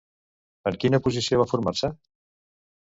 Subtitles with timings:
[0.71, 1.95] En quina posició va formar-se?